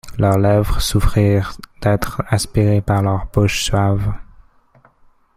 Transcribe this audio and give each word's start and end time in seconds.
Leurs 0.17 0.39
lèvres 0.39 0.81
souffrirent 0.81 1.53
d'être 1.79 2.23
aspirées 2.27 2.81
par 2.81 3.03
leurs 3.03 3.27
bouches 3.31 3.63
suaves. 3.65 4.13